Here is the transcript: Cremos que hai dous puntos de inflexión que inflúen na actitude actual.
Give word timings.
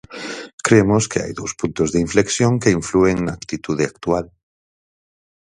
Cremos 0.67 1.03
que 1.11 1.21
hai 1.21 1.31
dous 1.39 1.53
puntos 1.59 1.87
de 1.93 1.99
inflexión 2.05 2.53
que 2.61 2.75
inflúen 2.79 3.17
na 3.25 3.33
actitude 3.39 3.83
actual. 3.91 4.25